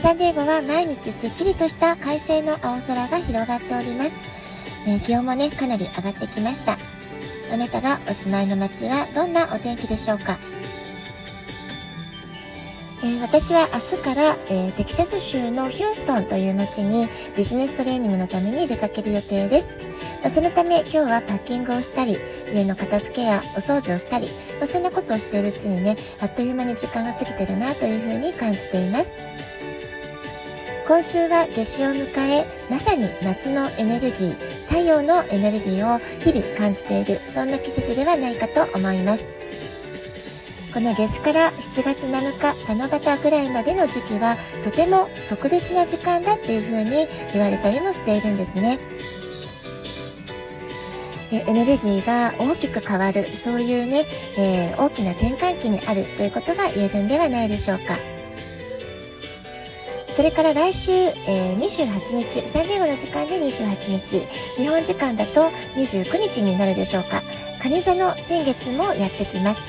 [0.00, 4.18] サンディエゴは毎日すっきりとした快晴の青空が広がっております。
[4.88, 6.78] えー、気温もね、かなり上がってきました。
[7.52, 10.38] あなたがお住まいの街はどんなお天気でしょうか？
[13.04, 17.06] えー、私は明日から、えー、テキサス州のヒューストンという街に
[17.36, 19.66] ビジネストレーニングのために出かける予定です。
[20.22, 22.16] まあ、そのため今日はパッキングをしたり、
[22.54, 24.28] 家の片付けやお掃除をしたり、
[24.58, 29.10] まあ、そんなことをしているうちにね、あっという間に時間が過ぎてるなというふうに感じています。
[30.90, 39.22] 今週は夏至を迎え、まさに夏のエネルギー、太陽のエネルギーを日々感じている、そんな季節ではないかと思います。
[40.74, 48.80] この夏至から7月7日、七夕ぐらいまでの時期は、とても特別な時間だっていう風に言われたりもしているんですね。
[51.30, 57.96] エネルギーが大きく変わる、そういうね、えー、大きな転換期にあるということが言えるんではないでしょうか。
[60.20, 64.26] それから来週、えー、28日、サンディエゴの時間で28日、
[64.60, 67.22] 日本時間だと29日になるでしょうか。
[67.62, 69.62] 蟹座の新月もやってきます。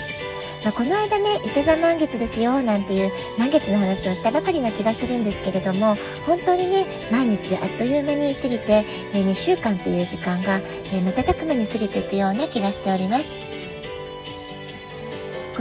[0.66, 13.51] まあ、この間ね、伊手座満月ですよ、なんていう満月の話をしたばかりな気がするんですけれども、本当にね、毎日あっという間に過ぎて、えー、2週間っていう時間が、えー、瞬く間に過ぎていくような気がしております。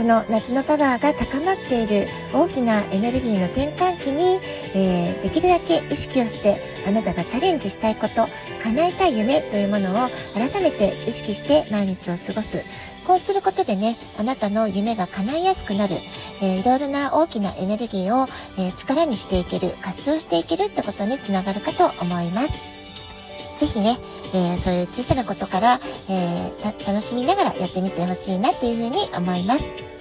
[0.01, 4.39] この夏のパワーが高まっている大きなエネルギーの転換期に、
[4.73, 6.57] えー、できるだけ意識をして
[6.87, 8.25] あなたがチャレンジしたいこと
[8.63, 12.65] 叶えたい夢というものを改めて意識して毎日を過ごす。
[13.05, 15.97] こうすることでねあなたの夢が叶いやすくなる、
[16.41, 18.25] えー、いろいろな大きなエネルギーを、
[18.57, 22.81] えー、力にしていける活用していけるってことにつながるかと思います。
[23.59, 23.99] 是非ね
[24.33, 29.91] えー、そういう小さなことから、えー、楽しみながらやってみてほしいなっていうふうに思います。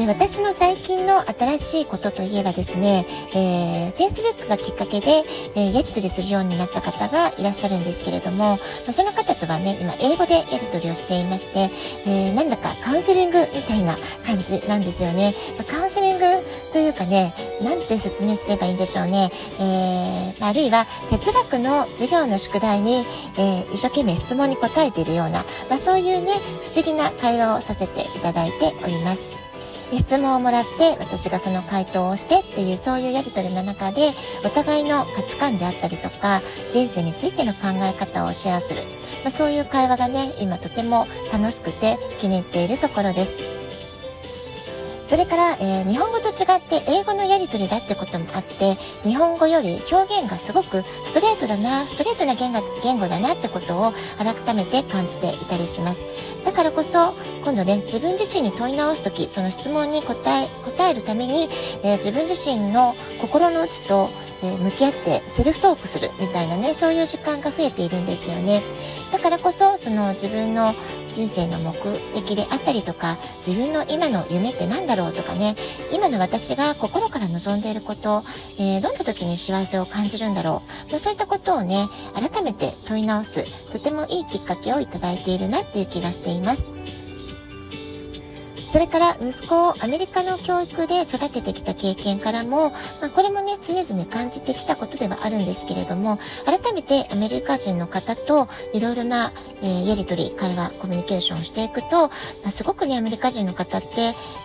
[0.00, 3.04] で私の最近の新しいことといえばですね、
[3.34, 5.24] えー、Facebook がきっかけで、
[5.56, 11.68] えー、やり取りするようになった方がいらっしゃるんですけれども、その方とはね、今英語でやり取りをしていまして、
[12.06, 15.34] えー、なんだかカウンセリングみたいな感じなんですよね。
[15.68, 15.89] カウンセリング
[16.72, 17.32] というかね、
[17.62, 19.30] なんて説明すればいいんでしょうね。
[19.58, 23.04] えー、あるいは哲学の授業の宿題に、
[23.36, 26.32] えー、一生懸命質問に答えているような、まあ、そういうね、
[26.64, 29.40] 不思議な会話をさせていただいております。
[29.98, 34.10] 質問をもらって私がその回答をしてっていうそういうやり取りの中で
[34.44, 38.82] お互いの価値観であったりとか人生についての考え方をシェアする、
[39.24, 43.59] まあ、そういう会話がね今とても楽しくて気に入っているところです。
[45.10, 56.06] それから、えー、日本語と違って英語のやり取りだってこともあって日本語より表現がすごくストレートだなストレートな言語だなってことを改めて感じていたりします。
[56.44, 57.12] だからこそ
[57.42, 61.48] 今度ね自分自身に問い直す時その質問に答え答えるために、
[61.82, 64.08] えー、自分自身の心の内と
[64.42, 68.62] え向き合ってセルフトークするみたいなねそういう時間が増えているんですよね。
[69.12, 70.72] だからこそその自分の
[71.12, 71.72] 人生の目
[72.14, 75.54] 的であったりとか自分の今の夢って何だろうとかね
[75.92, 78.22] 今の私が心から望んでいること、
[78.58, 86.99] えー、どんな時に幸せを感じるんだろう、まあ、そういったことをね改めて問い直すとてもいいきっかけをいただいているなっていう気がしています。
[88.70, 102.08] それから息子をアメリカの教育で育ててきた経験からも、まあ、これもね、常々感じてきたことではあるんですけれども、改めてアメリカ人の方といろいろな、えー、やりとり、会話、コミュニケーションをしていくと、ま
[102.46, 103.88] あ、すごくね、アメリカ人の方って、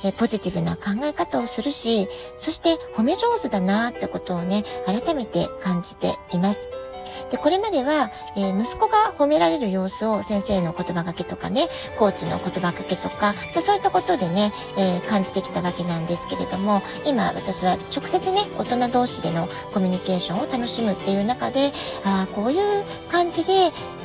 [0.06, 2.08] えー、ポジティブな考え方をするし、
[2.40, 6.85] そして褒め上手だなってことをね、改めて感じています。
[7.32, 11.68] で、これまでは、えー、息子が褒められる様子を先生の言葉がけとかね、
[11.98, 21.72] コーチの言葉かけとか、ま、そういったことでね、えー、感じてきたわけなんですけれども、今私は直接ね、大人同士でのコミュニケーションを楽しむっていう中で、
[22.04, 23.54] ああ、こういう感じで、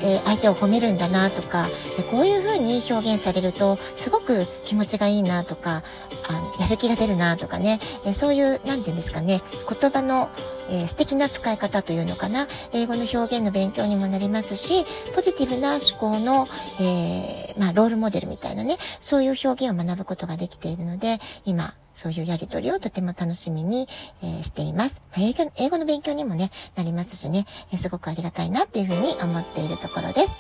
[0.02, 1.68] えー、相手を褒めるんだなとか、
[2.10, 5.82] こういう風に表現されると、すごく気持ちがいいなとか、
[6.28, 10.28] あやる気が出るなとかね、えそういう、なんて言うんですかね、言葉の、
[10.70, 14.84] え素敵な使い方というのかな、英語の表現の勉強にもなりますし、
[15.14, 16.46] ポジティブな思考の、
[16.80, 23.86] えー、まあ、ロールモデルみたいなね、そういう表現を学ぶことができているので、今、そういうやりとりをとても楽しみに、
[24.22, 25.02] えー、しています。
[25.18, 30.38] 英語英語の勉強にもね、なりますしね、えー、すごくありがたいなっていうふうに思っているところです。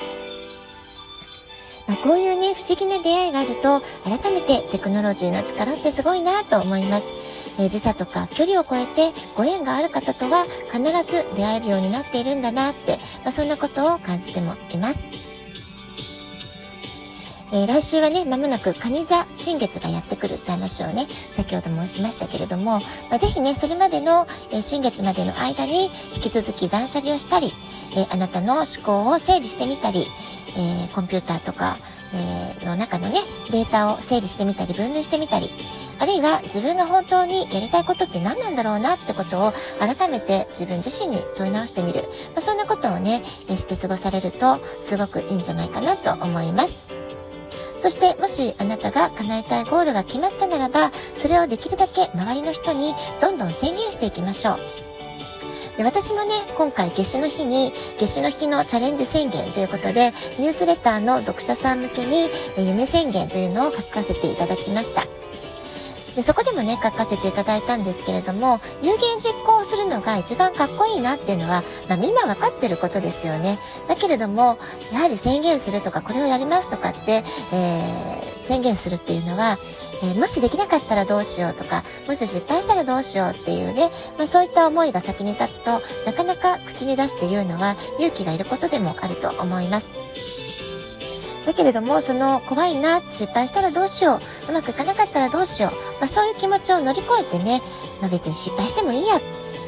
[1.86, 7.19] まあ、こういうね、不思議な出会いがあると、改めてテクノロジーの力ってすごいなと思います。
[7.58, 15.30] えー、時差とか距離を超えてご縁がある方とは必ず出会えるようになっているんだなって、まあ、そんなことを感じてもいます。
[17.52, 22.78] えー、来週はね、まもなく蟹座新月がやってくるって話をね、先ほど申しましたけれども、
[23.10, 27.52] まあ、ぜひね、それまでの、えー、新月までの間に引き続き断捨離をしたり、
[27.96, 30.06] えー、あなたの思考を整理してみたり、
[30.56, 31.76] えコンピューターとか、
[32.62, 33.20] えの中のね、
[33.50, 35.50] データを整理してみたり、分類してみたり、
[36.00, 42.00] あるいは自分が本当にやりたいことって何なんだろうなってことを改めて自分自身に問い直してみる。
[42.34, 46.86] まあ、そんなことをね、して過ごされるとすごくいいんじゃないかなと思います。
[47.78, 54.56] そしてもしあなたが叶えたいゴールが決まったならば、それをできるだけ周りの人にどんどん宣言していきましょう。
[55.76, 65.06] で私もね、今回夏至の日に、夏至の日のチャレンジ宣言ということで、ニュースレターの読者さん向けに、夢宣言というのを書かせていただきました。
[66.16, 73.58] でそこでもね書かせていただいたんですけれども有言実行するのが一番かっこいいなっていうのは、まあ、みんな分かってることですよね
[73.88, 74.58] だけれども
[74.92, 77.22] やはり宣言するとかこれをやりますとかって、
[77.52, 79.58] えー、宣言するっていうのは、
[80.02, 90.09] えー、もしできなかったらどうしようとかもし失敗したらどうしようっていうね、まあ、そういった思いが先に立つとなかなか口に出して言うのは勇気がいることでもあると思います。
[91.50, 97.60] だけれども、その怖いな、失敗したらどうしよう、うまくいかなかったらどうしよう、まあ、そういう気持ちを乗り越えてね、
[98.00, 99.20] まあ、別に失敗してもいいや、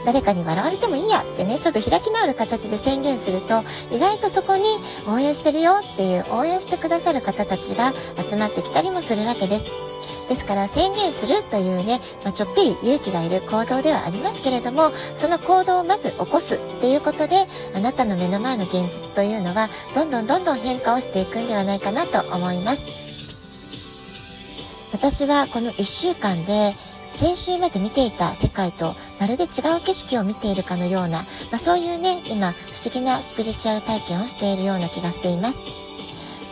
[0.07, 4.63] 誰かに笑われてもいいやってね、ちょっと開き直る形で宣言すると、意外とそこに
[5.09, 7.93] 応援してるよっていう応援してくださる方たちが
[8.29, 9.92] 集まってきたりもするわけです。
[10.33, 17.37] ですから宣言するというね、まあ、ちょっぴり勇気がいる行動ではありますけれども、その行動をまず起こすっていうことで、
[17.77, 23.03] あなたの目の前の現実というのは、どんどんどんどん変化をしていくんではないかなと思います。
[24.95, 26.75] 私はこの1週間で、
[27.11, 29.47] 先週まで見ていた世界とまるで違
[29.77, 31.25] う景色を見ているかのような、ま
[31.57, 35.82] あ、そういうね、今不思議なスピリチュアル体験をしているような気がしています。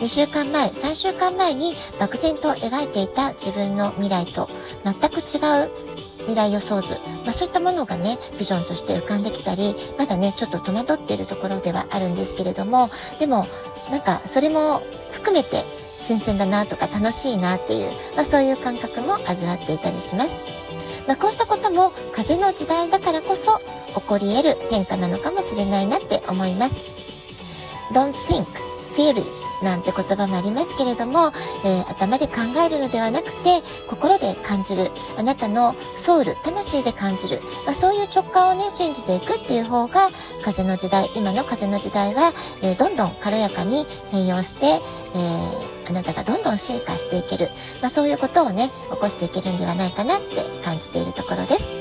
[0.01, 4.49] 2週間前、3週間前に漠然と描いていた自分の未来と
[4.83, 5.37] 全く違
[5.67, 5.69] う
[6.21, 12.89] 未来予想図、まあ、そういったものがね、ビジョンとして浮かんできたり、まだね、ちょっと戸惑っているところではあるんですけれども、
[13.19, 13.45] でも、
[13.91, 14.81] なんか、それも
[15.11, 15.63] 含めて
[15.99, 20.33] 新鮮だなとか楽しいなっていう、まあ、そういう感覚も味わっていたりします。
[21.07, 23.59] まあ、こうしたことも風の時代だからこそ
[23.99, 26.89] 起こり得る変化なのかもしれないなって思います。
[27.93, 28.45] Don't think,
[28.95, 31.31] feel it なんて言葉もありますけれども、
[31.65, 32.35] えー、頭で考
[32.65, 34.91] えるのではなくて、心で感じる。
[35.17, 37.41] あなたのソウル、魂で感じる。
[37.65, 40.09] まあ、そういう直感をね、信じていくっていう方が、
[40.43, 47.49] 風の時代、今の風の時代は、えー、どんどん軽やかに変容して、えー、あなたがどんどん進化していける。
[47.81, 51.80] まあ、そういうことをね、起こしていけるんではないかなって感じているところです。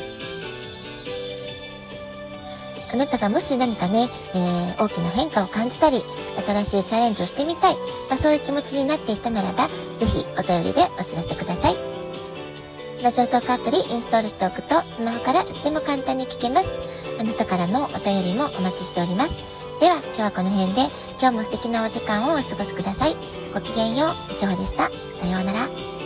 [2.92, 6.00] あなたがもし何かね、えー、大きな変化を感じたり、
[6.46, 7.74] 新しいチャレンジをしてみたい、
[8.08, 11.76] まあ、そういう気持ちになっていたならば、ぜひお便りでお知らせください。
[13.02, 16.68] ラジオトークアプリインストールしておくと、スマホからいつでも簡単に聞けます。
[17.18, 19.42] あなたからのお便りもお待ちしております。
[19.80, 20.82] では、今日はこの辺で、
[21.20, 23.16] 今日も素敵なお時間をお過ごしください。
[23.54, 24.90] ごきげんよう、いちほでした。
[25.14, 25.99] さようなら。